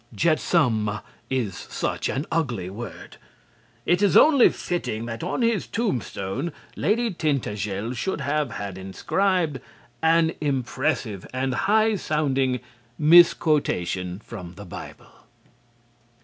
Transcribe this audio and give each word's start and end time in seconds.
"Jetsam" 0.15 0.89
is 1.29 1.55
such 1.55 2.09
an 2.09 2.25
ugly 2.31 2.71
word. 2.71 3.17
It 3.85 4.01
is 4.01 4.17
only 4.17 4.49
fitting 4.49 5.05
that 5.05 5.21
on 5.23 5.43
his 5.43 5.67
tombstone 5.67 6.51
Lady 6.75 7.13
Tintagel 7.13 7.93
should 7.93 8.19
have 8.19 8.53
had 8.53 8.79
inscribed 8.79 9.59
an 10.01 10.33
impressive 10.41 11.27
and 11.35 11.53
high 11.53 11.97
sounding 11.97 12.61
misquotation 12.97 14.17
from 14.25 14.55
the 14.55 14.65
Bible. 14.65 15.05